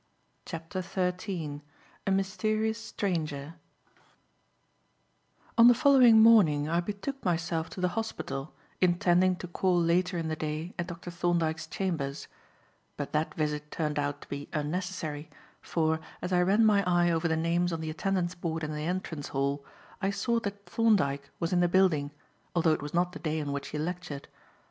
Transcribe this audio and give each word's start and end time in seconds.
CHAPTER 0.47 0.81
XIII 0.81 1.61
A 2.07 2.11
MYSTERIOUS 2.11 2.79
STRANGER 2.83 3.53
ON 5.59 5.67
the 5.67 5.75
following 5.75 6.23
morning 6.23 6.67
I 6.67 6.79
betook 6.79 7.23
myself 7.23 7.69
to 7.69 7.81
the 7.81 7.89
hospital 7.89 8.51
intending 8.81 9.35
to 9.35 9.47
call 9.47 9.79
later 9.79 10.17
in 10.17 10.27
the 10.27 10.35
day 10.35 10.73
at 10.79 10.87
Dr. 10.87 11.11
Thorndyke's 11.11 11.67
chambers; 11.67 12.27
but 12.97 13.11
that 13.13 13.35
visit 13.35 13.69
turned 13.69 13.99
out 13.99 14.21
to 14.21 14.27
be 14.27 14.49
unnecessary, 14.53 15.29
for, 15.61 15.99
as 16.19 16.33
I 16.33 16.41
ran 16.41 16.65
my 16.65 16.83
eye 16.87 17.11
over 17.11 17.27
the 17.27 17.37
names 17.37 17.71
on 17.71 17.79
the 17.79 17.91
attendance 17.91 18.33
board 18.33 18.63
in 18.63 18.73
the 18.73 18.81
entrance 18.87 19.27
hall, 19.27 19.63
I 20.01 20.09
saw 20.09 20.39
that 20.39 20.65
Thorndyke 20.65 21.29
was 21.39 21.53
in 21.53 21.59
the 21.59 21.67
building, 21.69 22.09
although 22.55 22.73
it 22.73 22.81
was 22.81 22.95
not 22.95 23.11
the 23.11 23.19
day 23.19 23.39
on 23.39 23.51
which 23.51 23.67
he 23.67 23.77
lectured. 23.77 24.29